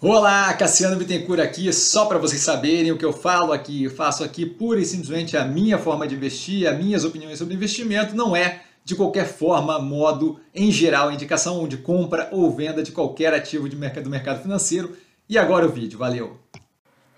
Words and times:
Olá, 0.00 0.54
Cassiano 0.54 0.94
Bittencourt 0.94 1.40
aqui, 1.40 1.72
só 1.72 2.06
para 2.06 2.18
vocês 2.18 2.40
saberem 2.40 2.92
o 2.92 2.96
que 2.96 3.04
eu 3.04 3.12
falo 3.12 3.52
aqui, 3.52 3.82
eu 3.82 3.90
faço 3.90 4.22
aqui 4.22 4.46
pura 4.46 4.78
e 4.78 4.84
simplesmente 4.84 5.36
a 5.36 5.44
minha 5.44 5.76
forma 5.76 6.06
de 6.06 6.14
investir, 6.14 6.68
as 6.68 6.78
minhas 6.78 7.04
opiniões 7.04 7.36
sobre 7.36 7.54
investimento, 7.54 8.14
não 8.14 8.36
é 8.36 8.60
de 8.84 8.94
qualquer 8.94 9.26
forma, 9.26 9.76
modo, 9.80 10.38
em 10.54 10.70
geral, 10.70 11.10
indicação 11.10 11.66
de 11.66 11.78
compra 11.78 12.28
ou 12.30 12.48
venda 12.54 12.80
de 12.80 12.92
qualquer 12.92 13.34
ativo 13.34 13.68
de 13.68 13.74
mercado, 13.74 14.04
do 14.04 14.10
mercado 14.10 14.40
financeiro. 14.40 14.96
E 15.28 15.36
agora 15.36 15.66
o 15.66 15.68
vídeo, 15.68 15.98
valeu! 15.98 16.38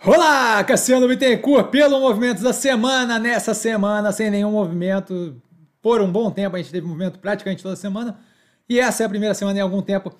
Olá, 0.02 0.64
Cassiano 0.64 1.06
Bittencourt, 1.06 1.68
pelo 1.68 2.00
movimento 2.00 2.42
da 2.42 2.54
semana, 2.54 3.18
nessa 3.18 3.52
semana, 3.52 4.10
sem 4.10 4.30
nenhum 4.30 4.52
movimento, 4.52 5.36
por 5.82 6.00
um 6.00 6.10
bom 6.10 6.30
tempo, 6.30 6.56
a 6.56 6.58
gente 6.58 6.72
teve 6.72 6.86
movimento 6.86 7.18
praticamente 7.18 7.62
toda 7.62 7.76
semana, 7.76 8.18
e 8.66 8.80
essa 8.80 9.02
é 9.02 9.06
a 9.06 9.10
primeira 9.10 9.34
semana 9.34 9.58
em 9.58 9.62
algum 9.62 9.82
tempo 9.82 10.10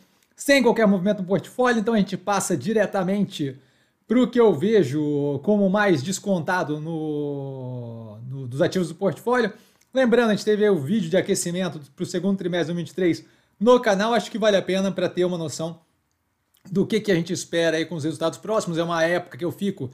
sem 0.41 0.63
qualquer 0.63 0.87
movimento 0.87 1.21
no 1.21 1.29
portfólio, 1.29 1.81
então 1.81 1.93
a 1.93 1.99
gente 1.99 2.17
passa 2.17 2.57
diretamente 2.57 3.61
para 4.09 4.23
o 4.23 4.27
que 4.27 4.41
eu 4.41 4.55
vejo 4.55 5.39
como 5.43 5.69
mais 5.69 6.03
descontado 6.03 6.81
no, 6.81 8.17
no, 8.27 8.49
dos 8.49 8.63
ativos 8.63 8.89
do 8.89 8.95
portfólio. 8.95 9.53
Lembrando, 9.93 10.31
a 10.31 10.35
gente 10.35 10.45
teve 10.45 10.67
o 10.67 10.79
vídeo 10.79 11.11
de 11.11 11.17
aquecimento 11.19 11.79
para 11.95 12.03
o 12.03 12.07
segundo 12.07 12.39
trimestre 12.39 12.73
de 12.73 12.83
2023 12.83 13.25
no 13.61 13.79
canal, 13.81 14.15
acho 14.15 14.31
que 14.31 14.39
vale 14.39 14.57
a 14.57 14.63
pena 14.63 14.91
para 14.91 15.11
ter 15.11 15.27
uma 15.27 15.37
noção 15.37 15.79
do 16.73 16.87
que, 16.87 17.01
que 17.01 17.13
a 17.13 17.15
gente 17.15 17.35
espera 17.35 17.77
aí 17.77 17.85
com 17.85 17.95
os 17.95 18.05
resultados 18.05 18.39
próximos. 18.39 18.79
É 18.79 18.83
uma 18.83 19.05
época 19.05 19.37
que 19.37 19.45
eu 19.45 19.53
fico 19.53 19.91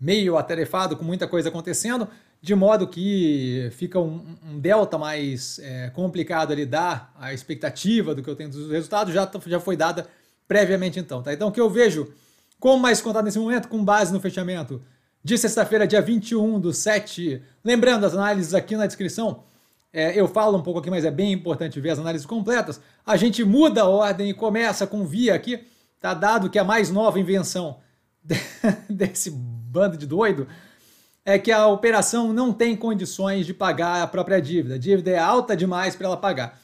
meio 0.00 0.36
atarefado 0.36 0.96
com 0.96 1.04
muita 1.04 1.26
coisa 1.26 1.48
acontecendo 1.48 2.08
de 2.40 2.54
modo 2.54 2.86
que 2.86 3.68
fica 3.72 3.98
um, 3.98 4.36
um 4.44 4.60
delta 4.60 4.96
mais 4.96 5.58
é, 5.58 5.90
complicado 5.90 6.52
ali 6.52 6.64
dar 6.64 7.12
a 7.18 7.34
expectativa 7.34 8.14
do 8.14 8.22
que 8.22 8.30
eu 8.30 8.36
tenho 8.36 8.50
dos 8.50 8.70
resultados, 8.70 9.12
já, 9.12 9.28
já 9.46 9.58
foi 9.58 9.76
dada 9.76 10.06
previamente 10.46 11.00
então. 11.00 11.22
Tá? 11.22 11.32
Então 11.32 11.48
o 11.48 11.52
que 11.52 11.60
eu 11.60 11.68
vejo 11.68 12.12
como 12.60 12.80
mais 12.80 13.00
contado 13.00 13.24
nesse 13.24 13.38
momento, 13.38 13.68
com 13.68 13.84
base 13.84 14.12
no 14.12 14.20
fechamento 14.20 14.82
de 15.22 15.36
sexta-feira, 15.36 15.86
dia 15.86 16.00
21 16.00 16.60
do 16.60 16.72
7, 16.72 17.42
lembrando 17.64 18.04
as 18.04 18.14
análises 18.14 18.54
aqui 18.54 18.76
na 18.76 18.86
descrição, 18.86 19.44
é, 19.92 20.18
eu 20.18 20.28
falo 20.28 20.56
um 20.56 20.62
pouco 20.62 20.80
aqui, 20.80 20.90
mas 20.90 21.04
é 21.04 21.10
bem 21.10 21.32
importante 21.32 21.80
ver 21.80 21.90
as 21.90 21.98
análises 21.98 22.26
completas, 22.26 22.80
a 23.04 23.16
gente 23.16 23.44
muda 23.44 23.82
a 23.82 23.88
ordem 23.88 24.30
e 24.30 24.34
começa 24.34 24.86
com 24.86 25.04
via 25.04 25.34
aqui, 25.34 25.66
tá 26.00 26.14
dado 26.14 26.50
que 26.50 26.58
a 26.58 26.64
mais 26.64 26.90
nova 26.90 27.18
invenção 27.18 27.78
desse 28.88 29.30
bando 29.68 29.96
de 29.96 30.06
doido 30.06 30.46
é 31.24 31.38
que 31.38 31.52
a 31.52 31.66
operação 31.66 32.32
não 32.32 32.52
tem 32.52 32.74
condições 32.74 33.44
de 33.44 33.52
pagar 33.52 34.02
a 34.02 34.06
própria 34.06 34.40
dívida. 34.40 34.76
A 34.76 34.78
dívida 34.78 35.10
é 35.10 35.18
alta 35.18 35.54
demais 35.54 35.94
para 35.94 36.06
ela 36.06 36.16
pagar. 36.16 36.58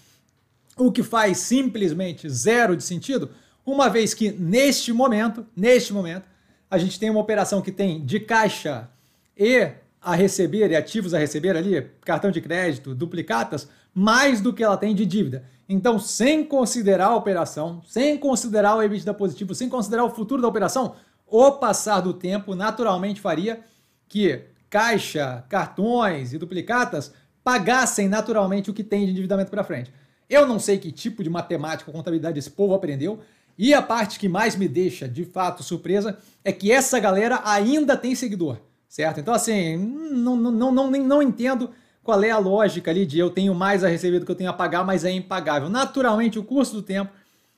O 0.76 0.90
que 0.90 1.02
faz 1.02 1.38
simplesmente 1.38 2.28
zero 2.30 2.76
de 2.76 2.82
sentido, 2.82 3.30
uma 3.64 3.88
vez 3.88 4.14
que 4.14 4.32
neste 4.32 4.92
momento, 4.92 5.46
neste 5.54 5.92
momento, 5.92 6.24
a 6.70 6.78
gente 6.78 6.98
tem 6.98 7.10
uma 7.10 7.20
operação 7.20 7.60
que 7.60 7.70
tem 7.70 8.04
de 8.04 8.18
caixa 8.18 8.88
e 9.36 9.70
a 10.00 10.14
receber 10.14 10.70
e 10.70 10.76
ativos 10.76 11.14
a 11.14 11.18
receber 11.18 11.56
ali, 11.56 11.80
cartão 12.02 12.30
de 12.30 12.40
crédito, 12.40 12.94
duplicatas, 12.94 13.68
mais 13.94 14.40
do 14.40 14.52
que 14.52 14.62
ela 14.62 14.76
tem 14.76 14.94
de 14.94 15.06
dívida. 15.06 15.44
Então, 15.68 15.98
sem 15.98 16.44
considerar 16.44 17.06
a 17.06 17.16
operação, 17.16 17.82
sem 17.86 18.18
considerar 18.18 18.76
o 18.76 18.82
EBITDA 18.82 19.14
positivo, 19.14 19.54
sem 19.54 19.68
considerar 19.68 20.04
o 20.04 20.10
futuro 20.10 20.42
da 20.42 20.48
operação, 20.48 20.96
o 21.26 21.52
passar 21.52 22.00
do 22.00 22.12
tempo 22.12 22.54
naturalmente 22.54 23.20
faria 23.20 23.60
que 24.08 24.42
caixa, 24.70 25.44
cartões 25.48 26.32
e 26.32 26.38
duplicatas 26.38 27.12
pagassem 27.42 28.08
naturalmente 28.08 28.70
o 28.70 28.74
que 28.74 28.82
tem 28.82 29.04
de 29.04 29.12
endividamento 29.12 29.50
para 29.50 29.64
frente. 29.64 29.92
Eu 30.28 30.46
não 30.46 30.58
sei 30.58 30.78
que 30.78 30.90
tipo 30.90 31.22
de 31.22 31.30
matemática 31.30 31.90
ou 31.90 31.96
contabilidade 31.96 32.38
esse 32.38 32.50
povo 32.50 32.74
aprendeu, 32.74 33.20
e 33.56 33.72
a 33.72 33.80
parte 33.80 34.18
que 34.18 34.28
mais 34.28 34.56
me 34.56 34.66
deixa 34.66 35.08
de 35.08 35.24
fato 35.24 35.62
surpresa 35.62 36.18
é 36.44 36.52
que 36.52 36.72
essa 36.72 36.98
galera 36.98 37.40
ainda 37.44 37.96
tem 37.96 38.14
seguidor, 38.14 38.58
certo? 38.88 39.20
Então, 39.20 39.32
assim, 39.32 39.76
não, 39.76 40.36
não, 40.36 40.72
não, 40.72 40.90
não, 40.90 41.22
entendo 41.22 41.70
qual 42.02 42.22
é 42.22 42.30
a 42.30 42.38
lógica 42.38 42.90
ali 42.90 43.06
de 43.06 43.18
eu 43.18 43.30
tenho 43.30 43.54
mais 43.54 43.84
a 43.84 43.88
receber 43.88 44.18
do 44.18 44.26
que 44.26 44.32
eu 44.32 44.36
tenho 44.36 44.50
a 44.50 44.54
pagar, 44.54 44.84
mas 44.84 45.04
é 45.04 45.10
impagável. 45.10 45.68
Naturalmente, 45.68 46.38
o 46.38 46.44
custo 46.44 46.76
do 46.76 46.82
tempo 46.82 47.12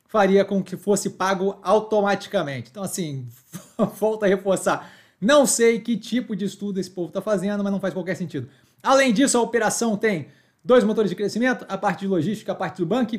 faria 0.08 0.44
com 0.44 0.62
que 0.62 0.76
fosse 0.76 1.10
pago 1.10 1.58
automaticamente. 1.62 2.70
Então, 2.70 2.82
assim, 2.82 3.26
volta 3.98 4.26
a 4.26 4.28
reforçar. 4.28 4.90
Não 5.20 5.46
sei 5.46 5.80
que 5.80 5.96
tipo 5.96 6.36
de 6.36 6.44
estudo 6.44 6.78
esse 6.78 6.90
povo 6.90 7.08
está 7.08 7.20
fazendo, 7.20 7.62
mas 7.64 7.72
não 7.72 7.80
faz 7.80 7.94
qualquer 7.94 8.16
sentido. 8.16 8.48
Além 8.82 9.12
disso, 9.12 9.36
a 9.38 9.40
operação 9.40 9.96
tem 9.96 10.28
dois 10.64 10.84
motores 10.84 11.10
de 11.10 11.16
crescimento, 11.16 11.64
a 11.68 11.78
parte 11.78 12.00
de 12.00 12.06
logística, 12.06 12.52
a 12.52 12.54
parte 12.54 12.78
do 12.78 12.86
banco, 12.86 13.16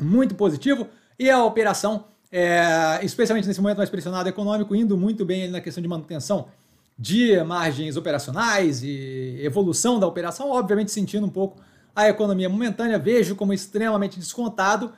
muito 0.00 0.34
positivo, 0.34 0.88
e 1.18 1.30
a 1.30 1.44
operação, 1.44 2.06
é, 2.30 3.00
especialmente 3.02 3.46
nesse 3.46 3.60
momento 3.60 3.78
mais 3.78 3.90
pressionado 3.90 4.28
econômico, 4.28 4.74
indo 4.74 4.96
muito 4.96 5.24
bem 5.24 5.48
na 5.48 5.60
questão 5.60 5.82
de 5.82 5.88
manutenção 5.88 6.48
de 6.96 7.42
margens 7.42 7.96
operacionais 7.96 8.82
e 8.82 9.38
evolução 9.42 9.98
da 9.98 10.06
operação, 10.06 10.50
obviamente 10.50 10.92
sentindo 10.92 11.26
um 11.26 11.30
pouco 11.30 11.60
a 11.94 12.08
economia 12.08 12.48
momentânea, 12.48 12.98
vejo 12.98 13.36
como 13.36 13.52
extremamente 13.52 14.18
descontado 14.18 14.92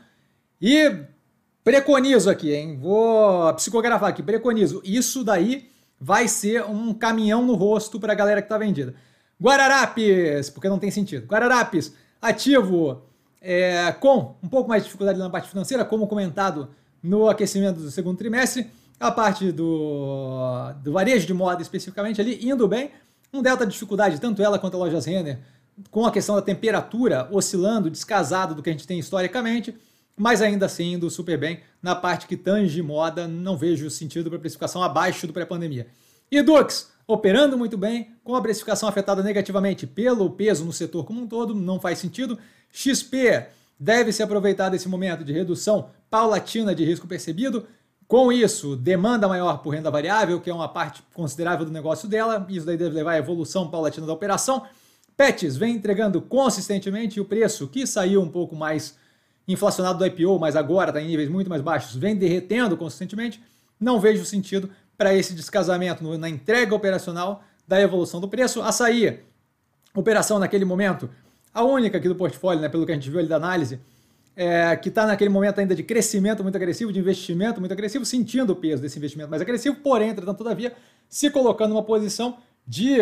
e 0.61 1.05
preconizo 1.63 2.31
aqui, 2.31 2.55
hein? 2.55 2.79
Vou 2.79 3.53
psicografar 3.55 4.11
aqui, 4.11 4.23
preconizo. 4.23 4.81
Isso 4.85 5.25
daí 5.25 5.69
vai 6.01 6.29
ser 6.29 6.65
um 6.65 6.95
caminhão 6.95 7.45
no 7.45 7.55
rosto 7.55 7.99
para 7.99 8.13
a 8.13 8.17
galera 8.17 8.41
que 8.41 8.47
está 8.47 8.59
vendida. 8.59 8.95
Guararapes, 9.41 10.51
porque 10.51 10.69
não 10.69 10.79
tem 10.79 10.91
sentido. 10.91 11.27
Guararapes, 11.27 11.93
ativo 12.21 13.03
é, 13.41 13.93
com 13.93 14.35
um 14.43 14.49
pouco 14.49 14.69
mais 14.69 14.83
de 14.83 14.87
dificuldade 14.87 15.19
na 15.19 15.31
parte 15.31 15.49
financeira, 15.49 15.85
como 15.85 16.07
comentado 16.07 16.69
no 17.03 17.29
aquecimento 17.29 17.81
do 17.81 17.91
segundo 17.91 18.17
trimestre. 18.17 18.71
A 18.99 19.13
parte 19.13 19.53
do, 19.53 20.73
do 20.83 20.93
varejo 20.93 21.27
de 21.27 21.35
moda 21.35 21.61
especificamente 21.61 22.21
ali, 22.21 22.39
indo 22.49 22.67
bem. 22.67 22.91
Um 23.33 23.43
delta 23.43 23.67
de 23.67 23.73
dificuldade, 23.73 24.19
tanto 24.19 24.43
ela 24.43 24.59
quanto 24.59 24.77
a 24.77 24.79
lojas 24.79 25.05
Renner, 25.05 25.39
com 25.91 26.07
a 26.07 26.11
questão 26.11 26.35
da 26.35 26.41
temperatura 26.41 27.29
oscilando, 27.31 27.91
descasado 27.91 28.55
do 28.55 28.63
que 28.63 28.71
a 28.71 28.73
gente 28.73 28.87
tem 28.87 28.99
historicamente 28.99 29.75
mas 30.17 30.41
ainda 30.41 30.67
assim 30.67 30.95
indo 30.95 31.11
super 31.11 31.39
bem. 31.39 31.61
Na 31.83 31.95
parte 31.95 32.27
que 32.27 32.37
tange 32.37 32.81
moda, 32.83 33.29
não 33.29 33.57
vejo 33.57 33.91
sentido 33.91 34.31
para 34.31 34.39
precificação 34.39 34.83
abaixo 34.83 35.27
do 35.27 35.33
pré-pandemia. 35.33 35.87
E 36.31 36.43
Dux, 36.43 36.91
operando 37.07 37.59
muito 37.59 37.77
bem, 37.77 38.13
com 38.25 38.35
a 38.35 38.43
precificação 38.43 38.89
afetada 38.89 39.23
negativamente 39.23 39.87
pelo 39.87 40.31
peso 40.31 40.65
no 40.65 40.73
setor 40.73 41.05
como 41.05 41.21
um 41.21 41.27
todo, 41.27 41.55
não 41.55 41.79
faz 41.79 41.99
sentido. 41.99 42.39
XP 42.73 43.47
deve 43.79 44.13
se 44.13 44.23
aproveitar 44.23 44.71
desse 44.71 44.89
momento 44.89 45.23
de 45.23 45.33
redução 45.33 45.91
paulatina 46.11 46.75
de 46.75 46.85
risco 46.85 47.07
percebido. 47.07 47.67
Com 48.09 48.33
isso, 48.33 48.77
demanda 48.77 49.29
maior 49.29 49.59
por 49.59 49.71
renda 49.71 49.91
variável, 49.91 50.41
que 50.41 50.49
é 50.49 50.55
uma 50.55 50.69
parte 50.69 51.03
considerável 51.13 51.67
do 51.67 51.73
negócio 51.73 52.09
dela. 52.09 52.47
Isso 52.49 52.65
daí 52.65 52.77
deve 52.77 52.95
levar 52.95 53.13
à 53.13 53.19
evolução 53.19 53.69
paulatina 53.69 54.07
da 54.07 54.13
operação. 54.13 54.65
Pets 55.17 55.57
vem 55.57 55.75
entregando 55.75 56.21
consistentemente 56.21 57.21
o 57.21 57.25
preço 57.25 57.67
que 57.67 57.87
saiu 57.87 58.23
um 58.23 58.29
pouco 58.29 58.55
mais 58.55 58.97
inflacionado 59.47 59.99
do 59.99 60.07
IPO, 60.07 60.39
mas 60.39 60.57
agora 60.57 60.91
está 60.91 61.01
em 61.01 61.07
níveis 61.07 61.29
muito 61.29 61.49
mais 61.49 61.63
baixos, 61.63 61.95
vem 61.95 62.17
derretendo 62.17 62.77
consistentemente, 62.77 63.41
não 63.79 64.01
vejo 64.01 64.25
sentido 64.25 64.71
para 64.97 65.15
esse 65.15 65.35
descasamento 65.35 66.03
na 66.19 66.29
entrega 66.29 66.75
operacional 66.75 67.43
da 67.69 67.81
evolução 67.81 68.21
do 68.21 68.29
preço. 68.29 68.63
Açaí, 68.63 69.21
operação 69.95 70.39
naquele 70.39 70.65
momento, 70.65 71.09
a 71.53 71.63
única 71.63 71.99
aqui 71.99 72.09
do 72.09 72.15
portfólio, 72.15 72.61
né, 72.61 72.69
pelo 72.69 72.85
que 72.87 72.93
a 72.93 72.95
gente 72.95 73.11
viu 73.11 73.19
ali 73.19 73.29
da 73.29 73.37
análise, 73.37 73.79
é, 74.35 74.77
que 74.77 74.89
está 74.89 75.07
naquele 75.07 75.31
momento 75.31 75.59
ainda 75.59 75.75
de 75.75 75.83
crescimento 75.83 76.43
muito 76.43 76.57
agressivo, 76.57 76.93
de 76.93 76.99
investimento 76.99 77.61
muito 77.61 77.73
agressivo, 77.73 78.05
sentindo 78.05 78.53
o 78.53 78.57
peso 78.57 78.83
desse 78.83 78.99
investimento 78.99 79.31
mais 79.31 79.41
agressivo, 79.41 79.77
porém, 79.77 80.11
entretanto, 80.11 80.39
todavia, 80.39 80.75
se 81.09 81.31
colocando 81.31 81.71
numa 81.71 81.83
posição 81.83 82.37
de 82.67 82.99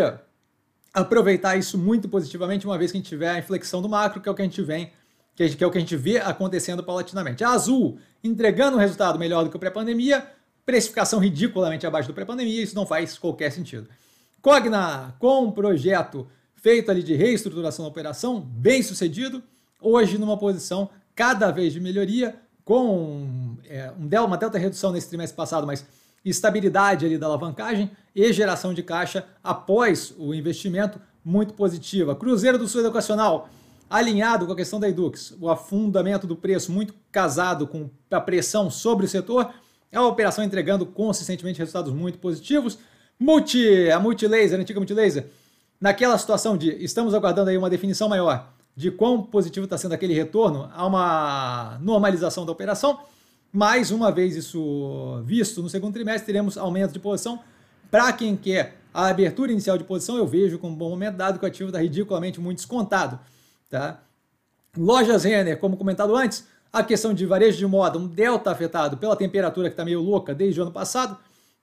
aproveitar 0.92 1.56
isso 1.56 1.76
muito 1.76 2.08
positivamente, 2.08 2.66
uma 2.66 2.78
vez 2.78 2.92
que 2.92 2.98
a 2.98 3.00
gente 3.00 3.08
tiver 3.08 3.30
a 3.30 3.38
inflexão 3.38 3.82
do 3.82 3.88
macro, 3.88 4.20
que 4.20 4.28
é 4.28 4.32
o 4.32 4.34
que 4.34 4.42
a 4.42 4.44
gente 4.44 4.62
vem 4.62 4.92
que 5.34 5.62
é 5.62 5.66
o 5.66 5.70
que 5.70 5.78
a 5.78 5.80
gente 5.80 5.96
vê 5.96 6.18
acontecendo 6.18 6.82
paulatinamente. 6.82 7.42
A 7.42 7.50
Azul 7.50 7.98
entregando 8.22 8.76
um 8.76 8.80
resultado 8.80 9.18
melhor 9.18 9.44
do 9.44 9.50
que 9.50 9.56
o 9.56 9.58
pré-pandemia, 9.58 10.26
precificação 10.64 11.18
ridiculamente 11.18 11.86
abaixo 11.86 12.08
do 12.08 12.14
pré-pandemia, 12.14 12.62
isso 12.62 12.74
não 12.74 12.86
faz 12.86 13.18
qualquer 13.18 13.50
sentido. 13.50 13.88
Cogna, 14.40 15.14
com 15.18 15.44
um 15.44 15.50
projeto 15.50 16.26
feito 16.56 16.90
ali 16.90 17.02
de 17.02 17.14
reestruturação 17.14 17.84
da 17.84 17.90
operação, 17.90 18.40
bem 18.40 18.82
sucedido, 18.82 19.42
hoje 19.80 20.16
numa 20.16 20.38
posição 20.38 20.88
cada 21.14 21.50
vez 21.50 21.72
de 21.72 21.80
melhoria, 21.80 22.34
com 22.64 23.56
é, 23.68 23.92
um 23.98 24.06
del, 24.06 24.24
uma 24.24 24.38
delta 24.38 24.58
redução 24.58 24.90
nesse 24.90 25.08
trimestre 25.08 25.36
passado, 25.36 25.66
mas 25.66 25.84
estabilidade 26.24 27.04
ali 27.04 27.18
da 27.18 27.26
alavancagem 27.26 27.90
e 28.16 28.32
geração 28.32 28.72
de 28.72 28.82
caixa 28.82 29.26
após 29.42 30.14
o 30.16 30.32
investimento 30.32 30.98
muito 31.22 31.52
positiva. 31.52 32.16
Cruzeiro 32.16 32.56
do 32.56 32.66
Sul 32.66 32.80
Educacional, 32.80 33.50
alinhado 33.88 34.46
com 34.46 34.52
a 34.52 34.56
questão 34.56 34.80
da 34.80 34.88
Edux, 34.88 35.36
o 35.40 35.48
afundamento 35.48 36.26
do 36.26 36.36
preço 36.36 36.72
muito 36.72 36.94
casado 37.12 37.66
com 37.66 37.88
a 38.10 38.20
pressão 38.20 38.70
sobre 38.70 39.06
o 39.06 39.08
setor, 39.08 39.52
é 39.90 39.98
uma 39.98 40.08
operação 40.08 40.44
entregando 40.44 40.84
consistentemente 40.84 41.58
resultados 41.58 41.92
muito 41.92 42.18
positivos. 42.18 42.78
Multi, 43.18 43.90
a 43.90 44.00
Multilaser, 44.00 44.58
a 44.58 44.62
antiga 44.62 44.80
Multilaser, 44.80 45.26
naquela 45.80 46.18
situação 46.18 46.56
de 46.56 46.70
estamos 46.82 47.14
aguardando 47.14 47.50
aí 47.50 47.56
uma 47.56 47.70
definição 47.70 48.08
maior 48.08 48.52
de 48.76 48.90
quão 48.90 49.22
positivo 49.22 49.64
está 49.64 49.78
sendo 49.78 49.92
aquele 49.92 50.14
retorno 50.14 50.68
a 50.74 50.84
uma 50.84 51.78
normalização 51.80 52.44
da 52.44 52.50
operação, 52.50 52.98
Mais 53.56 53.92
uma 53.92 54.10
vez 54.10 54.34
isso 54.34 55.22
visto 55.24 55.62
no 55.62 55.68
segundo 55.68 55.94
trimestre, 55.94 56.26
teremos 56.26 56.58
aumento 56.58 56.90
de 56.90 56.98
posição. 56.98 57.38
Para 57.88 58.12
quem 58.12 58.34
quer 58.34 58.80
a 58.92 59.06
abertura 59.06 59.52
inicial 59.52 59.78
de 59.78 59.84
posição, 59.84 60.16
eu 60.16 60.26
vejo 60.26 60.58
como 60.58 60.74
um 60.74 60.76
bom 60.76 60.90
momento, 60.90 61.14
dado 61.14 61.38
que 61.38 61.44
o 61.44 61.48
ativo 61.48 61.68
está 61.68 61.78
ridiculamente 61.78 62.40
muito 62.40 62.56
descontado. 62.56 63.16
Tá? 63.74 64.00
Lojas 64.78 65.24
Renner, 65.24 65.58
como 65.58 65.76
comentado 65.76 66.14
antes, 66.14 66.46
a 66.72 66.80
questão 66.84 67.12
de 67.12 67.26
varejo 67.26 67.58
de 67.58 67.66
moda, 67.66 67.98
um 67.98 68.06
delta 68.06 68.52
afetado 68.52 68.96
pela 68.96 69.16
temperatura 69.16 69.68
que 69.68 69.72
está 69.72 69.84
meio 69.84 70.00
louca 70.00 70.32
desde 70.32 70.60
o 70.60 70.62
ano 70.62 70.70
passado, 70.70 71.18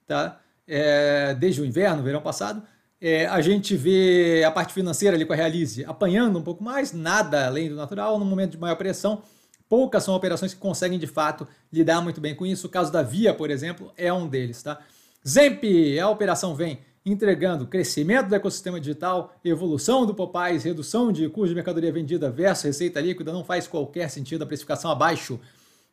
tá? 0.05 0.41
É, 0.67 1.33
desde 1.35 1.61
o 1.61 1.65
inverno, 1.65 2.03
verão 2.03 2.21
passado. 2.21 2.63
É, 2.99 3.27
a 3.27 3.39
gente 3.39 3.77
vê 3.77 4.43
a 4.45 4.51
parte 4.51 4.73
financeira 4.73 5.15
ali 5.15 5.23
com 5.23 5.31
a 5.31 5.35
Realize 5.37 5.85
apanhando 5.85 6.37
um 6.37 6.43
pouco 6.43 6.61
mais, 6.61 6.91
nada 6.91 7.47
além 7.47 7.69
do 7.69 7.75
natural, 7.75 8.19
no 8.19 8.25
momento 8.25 8.51
de 8.51 8.57
maior 8.57 8.75
pressão. 8.75 9.21
Poucas 9.69 10.03
são 10.03 10.13
operações 10.13 10.53
que 10.53 10.59
conseguem 10.59 10.99
de 10.99 11.07
fato 11.07 11.47
lidar 11.71 12.01
muito 12.01 12.19
bem 12.19 12.35
com 12.35 12.45
isso. 12.45 12.67
O 12.67 12.69
caso 12.69 12.91
da 12.91 13.01
Via, 13.01 13.33
por 13.33 13.49
exemplo, 13.49 13.89
é 13.95 14.11
um 14.11 14.27
deles. 14.27 14.61
Tá? 14.61 14.79
Zemp, 15.25 15.63
a 15.97 16.09
operação 16.09 16.55
vem 16.55 16.81
entregando 17.05 17.65
crescimento 17.65 18.27
do 18.27 18.35
ecossistema 18.35 18.79
digital, 18.79 19.35
evolução 19.43 20.05
do 20.05 20.13
Popeyes, 20.13 20.63
redução 20.63 21.11
de 21.11 21.27
custo 21.29 21.49
de 21.49 21.55
mercadoria 21.55 21.91
vendida 21.91 22.29
versus 22.29 22.65
receita 22.65 23.01
líquida, 23.01 23.33
não 23.33 23.43
faz 23.43 23.67
qualquer 23.67 24.09
sentido 24.09 24.43
a 24.43 24.47
precificação 24.47 24.91
abaixo 24.91 25.39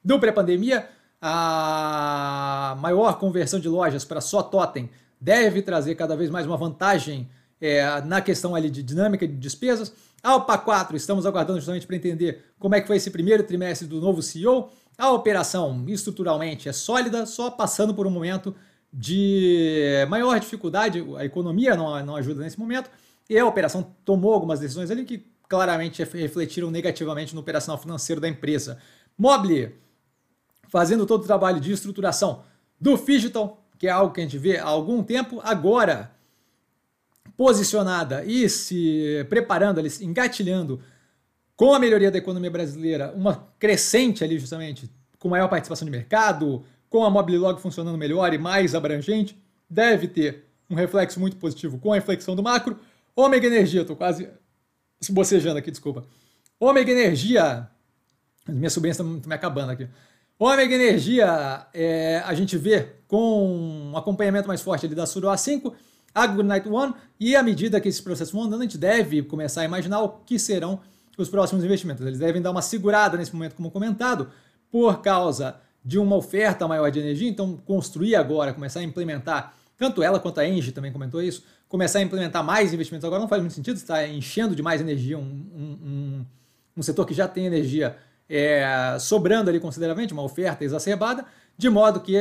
do 0.04 0.18
pré-pandemia. 0.18 0.88
A 1.20 2.76
maior 2.80 3.18
conversão 3.18 3.58
de 3.58 3.68
lojas 3.68 4.04
para 4.04 4.20
só 4.20 4.42
totem 4.42 4.90
deve 5.20 5.62
trazer 5.62 5.94
cada 5.94 6.14
vez 6.14 6.30
mais 6.30 6.46
uma 6.46 6.56
vantagem 6.56 7.28
é, 7.60 8.00
na 8.02 8.20
questão 8.20 8.54
ali 8.54 8.70
de 8.70 8.82
dinâmica 8.82 9.26
de 9.26 9.34
despesas. 9.34 9.92
A 10.22 10.36
OPA 10.36 10.58
4, 10.58 10.96
estamos 10.96 11.26
aguardando 11.26 11.58
justamente 11.58 11.86
para 11.86 11.96
entender 11.96 12.44
como 12.58 12.74
é 12.74 12.80
que 12.80 12.86
foi 12.86 12.96
esse 12.96 13.10
primeiro 13.10 13.42
trimestre 13.42 13.86
do 13.88 14.00
novo 14.00 14.22
CEO. 14.22 14.70
A 14.96 15.10
operação 15.12 15.84
estruturalmente 15.88 16.68
é 16.68 16.72
sólida, 16.72 17.24
só 17.24 17.50
passando 17.50 17.94
por 17.94 18.06
um 18.06 18.10
momento 18.10 18.54
de 18.92 20.06
maior 20.08 20.38
dificuldade, 20.40 21.04
a 21.16 21.24
economia 21.24 21.76
não, 21.76 22.04
não 22.04 22.16
ajuda 22.16 22.42
nesse 22.42 22.58
momento, 22.58 22.90
e 23.28 23.38
a 23.38 23.46
operação 23.46 23.94
tomou 24.04 24.32
algumas 24.32 24.60
decisões 24.60 24.90
ali 24.90 25.04
que 25.04 25.26
claramente 25.48 26.02
refletiram 26.02 26.70
negativamente 26.70 27.34
no 27.34 27.40
operacional 27.40 27.80
financeiro 27.80 28.20
da 28.20 28.28
empresa. 28.28 28.78
Mobile, 29.16 29.74
fazendo 30.68 31.06
todo 31.06 31.22
o 31.22 31.26
trabalho 31.26 31.60
de 31.60 31.72
estruturação 31.72 32.42
do 32.80 32.96
Digital, 32.96 33.64
que 33.78 33.86
é 33.86 33.90
algo 33.90 34.12
que 34.12 34.20
a 34.20 34.24
gente 34.24 34.38
vê 34.38 34.58
há 34.58 34.64
algum 34.64 35.02
tempo, 35.02 35.40
agora 35.42 36.12
posicionada 37.36 38.24
e 38.24 38.48
se 38.48 39.24
preparando, 39.28 39.78
ali, 39.78 39.88
engatilhando 40.00 40.80
com 41.54 41.74
a 41.74 41.78
melhoria 41.78 42.10
da 42.10 42.18
economia 42.18 42.50
brasileira, 42.50 43.12
uma 43.14 43.48
crescente 43.58 44.22
ali 44.22 44.38
justamente, 44.38 44.90
com 45.18 45.28
maior 45.28 45.48
participação 45.48 45.84
de 45.84 45.90
mercado, 45.90 46.64
com 46.88 47.04
a 47.04 47.10
Mobilog 47.10 47.60
funcionando 47.60 47.98
melhor 47.98 48.32
e 48.32 48.38
mais 48.38 48.74
abrangente, 48.74 49.36
deve 49.68 50.08
ter 50.08 50.44
um 50.70 50.74
reflexo 50.74 51.18
muito 51.20 51.36
positivo 51.36 51.78
com 51.78 51.92
a 51.92 51.98
inflexão 51.98 52.34
do 52.34 52.42
macro. 52.42 52.78
Ômega 53.14 53.46
Energia, 53.46 53.82
estou 53.82 53.96
quase 53.96 54.28
bocejando 55.10 55.58
aqui, 55.58 55.70
desculpa. 55.70 56.04
Ômega 56.58 56.90
Energia, 56.90 57.68
minha 58.46 58.70
sobrinha 58.70 58.92
está 58.92 59.04
me 59.04 59.34
acabando 59.34 59.72
aqui. 59.72 59.88
Ômega 60.38 60.74
Energia, 60.74 61.66
é, 61.74 62.22
a 62.24 62.34
gente 62.34 62.56
vê 62.56 62.88
com 63.06 63.90
um 63.92 63.96
acompanhamento 63.96 64.46
mais 64.46 64.62
forte 64.62 64.86
ali 64.86 64.94
da 64.94 65.06
Suro 65.06 65.28
A5, 65.28 65.72
a 66.14 66.26
Night 66.26 66.68
One, 66.68 66.94
e 67.18 67.36
à 67.36 67.42
medida 67.42 67.80
que 67.80 67.88
esse 67.88 68.02
processo 68.02 68.32
vão 68.32 68.44
andando, 68.44 68.60
a 68.60 68.64
gente 68.64 68.78
deve 68.78 69.22
começar 69.22 69.62
a 69.62 69.64
imaginar 69.64 70.00
o 70.00 70.08
que 70.24 70.38
serão 70.38 70.80
os 71.16 71.28
próximos 71.28 71.64
investimentos. 71.64 72.06
Eles 72.06 72.18
devem 72.18 72.40
dar 72.40 72.50
uma 72.50 72.62
segurada 72.62 73.16
nesse 73.16 73.34
momento, 73.34 73.56
como 73.56 73.70
comentado, 73.70 74.30
por 74.70 75.02
causa 75.02 75.60
de 75.88 75.98
uma 75.98 76.16
oferta 76.16 76.68
maior 76.68 76.90
de 76.90 76.98
energia, 76.98 77.26
então 77.26 77.56
construir 77.64 78.14
agora, 78.14 78.52
começar 78.52 78.80
a 78.80 78.82
implementar, 78.82 79.54
tanto 79.74 80.02
ela 80.02 80.20
quanto 80.20 80.38
a 80.38 80.46
Engie 80.46 80.70
também 80.70 80.92
comentou 80.92 81.22
isso, 81.22 81.42
começar 81.66 82.00
a 82.00 82.02
implementar 82.02 82.44
mais 82.44 82.74
investimentos 82.74 83.06
agora 83.06 83.22
não 83.22 83.26
faz 83.26 83.40
muito 83.40 83.54
sentido, 83.54 83.76
está 83.76 84.06
enchendo 84.06 84.54
de 84.54 84.62
mais 84.62 84.82
energia 84.82 85.16
um, 85.16 85.22
um, 85.22 85.78
um, 85.82 86.26
um 86.76 86.82
setor 86.82 87.06
que 87.06 87.14
já 87.14 87.26
tem 87.26 87.46
energia 87.46 87.96
é, 88.28 88.98
sobrando 89.00 89.48
ali 89.48 89.58
consideravelmente, 89.58 90.12
uma 90.12 90.22
oferta 90.22 90.62
exacerbada, 90.62 91.24
de 91.56 91.70
modo 91.70 92.00
que 92.00 92.14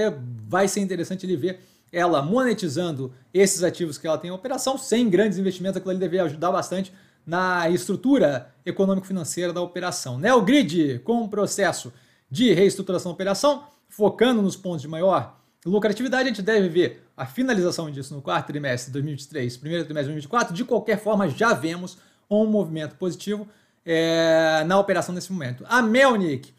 vai 0.47 0.69
ser 0.69 0.79
interessante 0.79 1.25
ele 1.25 1.35
ver 1.35 1.59
ela 1.91 2.21
monetizando 2.21 3.13
esses 3.33 3.63
ativos 3.63 3.97
que 3.97 4.07
ela 4.07 4.17
tem 4.17 4.29
em 4.29 4.33
operação, 4.33 4.77
sem 4.77 5.09
grandes 5.09 5.37
investimentos, 5.37 5.75
aquilo 5.75 5.91
ali 5.91 5.99
deve 5.99 6.17
ajudar 6.19 6.53
bastante 6.53 6.93
na 7.25 7.69
estrutura 7.69 8.49
econômico-financeira 8.65 9.51
da 9.51 9.59
operação. 9.59 10.17
Neogrid, 10.17 10.99
com 10.99 11.23
um 11.23 11.27
processo 11.27 11.91
de 12.29 12.53
reestruturação 12.53 13.11
da 13.11 13.15
operação, 13.15 13.63
focando 13.87 14.41
nos 14.41 14.55
pontos 14.55 14.81
de 14.81 14.87
maior 14.87 15.37
lucratividade, 15.65 16.23
a 16.23 16.27
gente 16.27 16.41
deve 16.41 16.69
ver 16.69 17.07
a 17.15 17.25
finalização 17.25 17.89
disso 17.89 18.13
no 18.13 18.21
quarto 18.21 18.47
trimestre 18.47 18.87
de 18.87 18.93
2023, 18.93 19.57
primeiro 19.57 19.85
trimestre 19.85 20.13
de 20.13 20.15
2024. 20.15 20.53
De 20.53 20.63
qualquer 20.63 20.99
forma, 20.99 21.29
já 21.29 21.53
vemos 21.53 21.97
um 22.29 22.45
movimento 22.45 22.95
positivo 22.95 23.47
é, 23.85 24.63
na 24.65 24.79
operação 24.79 25.15
nesse 25.15 25.31
momento. 25.31 25.65
A 25.67 25.81
Melnick, 25.81 26.53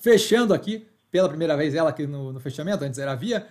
fechando 0.00 0.54
aqui, 0.54 0.86
pela 1.10 1.28
primeira 1.28 1.56
vez 1.56 1.74
ela 1.74 1.90
aqui 1.90 2.06
no, 2.06 2.32
no 2.32 2.40
fechamento, 2.40 2.84
antes 2.84 2.98
era 2.98 3.12
a 3.12 3.16
Via, 3.16 3.46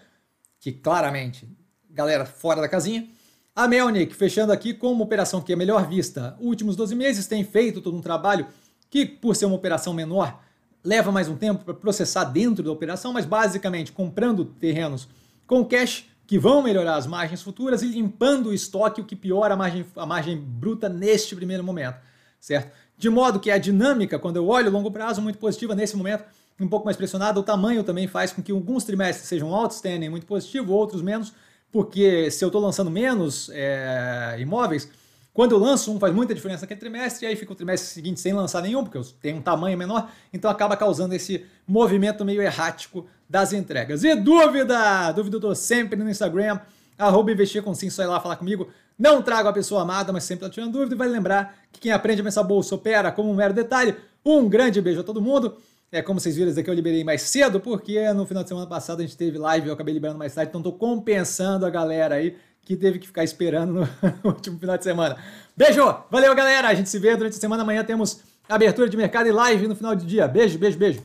que 0.59 0.71
claramente, 0.71 1.47
galera 1.89 2.25
fora 2.25 2.61
da 2.61 2.69
casinha. 2.69 3.07
A 3.55 3.67
Melnick, 3.67 4.15
fechando 4.15 4.53
aqui 4.53 4.73
com 4.73 4.91
uma 4.91 5.03
operação 5.03 5.41
que 5.41 5.51
é 5.51 5.55
melhor 5.55 5.87
vista, 5.87 6.37
últimos 6.39 6.75
12 6.75 6.95
meses, 6.95 7.27
tem 7.27 7.43
feito 7.43 7.81
todo 7.81 7.97
um 7.97 8.01
trabalho 8.01 8.47
que, 8.89 9.05
por 9.05 9.35
ser 9.35 9.45
uma 9.45 9.55
operação 9.55 9.93
menor, 9.93 10.41
leva 10.83 11.11
mais 11.11 11.27
um 11.27 11.35
tempo 11.35 11.63
para 11.63 11.73
processar 11.73 12.23
dentro 12.25 12.63
da 12.63 12.71
operação, 12.71 13.13
mas 13.13 13.25
basicamente 13.25 13.91
comprando 13.91 14.45
terrenos 14.45 15.07
com 15.45 15.65
cash 15.65 16.05
que 16.25 16.37
vão 16.37 16.61
melhorar 16.61 16.95
as 16.95 17.07
margens 17.07 17.41
futuras 17.41 17.81
e 17.81 17.87
limpando 17.87 18.49
o 18.49 18.53
estoque, 18.53 19.01
o 19.01 19.05
que 19.05 19.15
piora 19.15 19.55
a 19.55 19.57
margem, 19.57 19.85
a 19.95 20.05
margem 20.05 20.37
bruta 20.37 20.87
neste 20.87 21.35
primeiro 21.35 21.63
momento 21.63 22.09
certo? 22.39 22.71
De 22.97 23.09
modo 23.09 23.39
que 23.39 23.51
a 23.51 23.57
dinâmica, 23.57 24.17
quando 24.17 24.37
eu 24.37 24.47
olho 24.47 24.71
longo 24.71 24.91
prazo, 24.91 25.21
muito 25.21 25.39
positiva 25.39 25.75
nesse 25.75 25.95
momento, 25.95 26.23
um 26.59 26.67
pouco 26.67 26.85
mais 26.85 26.97
pressionada. 26.97 27.39
O 27.39 27.43
tamanho 27.43 27.83
também 27.83 28.07
faz 28.07 28.31
com 28.31 28.41
que 28.41 28.51
alguns 28.51 28.83
trimestres 28.83 29.27
sejam 29.27 29.53
outstanding, 29.53 30.09
muito 30.09 30.25
positivo, 30.25 30.73
outros 30.73 31.01
menos, 31.01 31.33
porque 31.71 32.29
se 32.31 32.43
eu 32.43 32.47
estou 32.47 32.61
lançando 32.61 32.91
menos 32.91 33.49
é, 33.53 34.37
imóveis, 34.39 34.89
quando 35.33 35.53
eu 35.53 35.59
lanço 35.59 35.93
um 35.93 35.99
faz 35.99 36.13
muita 36.13 36.33
diferença 36.33 36.61
naquele 36.61 36.79
trimestre, 36.79 37.25
e 37.25 37.29
aí 37.29 37.35
fica 37.35 37.51
o 37.51 37.55
trimestre 37.55 37.89
seguinte 37.89 38.19
sem 38.19 38.33
lançar 38.33 38.61
nenhum, 38.61 38.83
porque 38.83 38.97
eu 38.97 39.03
tenho 39.21 39.37
um 39.37 39.41
tamanho 39.41 39.77
menor, 39.77 40.09
então 40.33 40.49
acaba 40.49 40.75
causando 40.75 41.13
esse 41.13 41.45
movimento 41.67 42.25
meio 42.25 42.41
errático 42.41 43.05
das 43.29 43.53
entregas. 43.53 44.03
E 44.03 44.15
dúvida? 44.15 45.11
Dúvida 45.11 45.35
eu 45.35 45.39
estou 45.39 45.55
sempre 45.55 46.01
no 46.01 46.09
Instagram, 46.09 46.59
arroba 46.97 47.31
investir 47.31 47.63
com 47.63 47.73
sim, 47.73 47.89
só 47.89 48.03
ir 48.03 48.07
lá 48.07 48.19
falar 48.19 48.35
comigo. 48.35 48.67
Não 48.97 49.21
trago 49.21 49.47
a 49.47 49.53
pessoa 49.53 49.83
amada, 49.83 50.11
mas 50.11 50.25
sempre 50.25 50.45
está 50.45 50.53
tirando 50.53 50.73
dúvida. 50.73 50.93
E 50.93 50.97
vale 50.97 51.11
lembrar 51.11 51.57
que 51.71 51.79
quem 51.79 51.91
aprende 51.91 52.19
a 52.19 52.23
pensar 52.25 52.43
bolsa 52.43 52.75
opera 52.75 53.11
como 53.11 53.31
um 53.31 53.35
mero 53.35 53.53
detalhe. 53.53 53.95
Um 54.25 54.49
grande 54.49 54.81
beijo 54.81 54.99
a 54.99 55.03
todo 55.03 55.21
mundo. 55.21 55.57
É 55.91 56.03
como 56.03 56.19
vocês 56.19 56.35
viram, 56.35 56.51
isso 56.51 56.59
aqui 56.59 56.69
eu 56.69 56.73
liberei 56.73 57.03
mais 57.03 57.23
cedo, 57.23 57.59
porque 57.59 58.13
no 58.13 58.23
final 58.23 58.43
de 58.43 58.49
semana 58.49 58.67
passado 58.67 58.99
a 58.99 59.01
gente 59.01 59.17
teve 59.17 59.39
live 59.39 59.67
eu 59.69 59.73
acabei 59.73 59.91
liberando 59.91 60.19
mais 60.19 60.35
tarde, 60.35 60.49
então 60.49 60.59
estou 60.59 60.73
compensando 60.73 61.65
a 61.65 61.69
galera 61.71 62.13
aí 62.13 62.37
que 62.65 62.75
teve 62.75 62.99
que 62.99 63.07
ficar 63.07 63.23
esperando 63.23 63.87
no, 64.23 64.31
último 64.31 64.59
final 64.59 64.77
de 64.77 64.83
semana. 64.83 65.17
Beijo! 65.55 66.03
Valeu, 66.09 66.33
galera! 66.35 66.67
A 66.69 66.73
gente 66.73 66.89
se 66.89 66.99
vê 66.99 67.15
durante 67.15 67.37
a 67.37 67.39
semana. 67.39 67.63
Amanhã 67.63 67.83
temos 67.83 68.21
abertura 68.47 68.89
de 68.89 68.97
mercado 68.97 69.27
e 69.27 69.31
live 69.31 69.67
no 69.67 69.75
final 69.75 69.95
de 69.95 70.05
dia. 70.05 70.27
Beijo, 70.27 70.57
beijo, 70.57 70.77
beijo. 70.77 71.01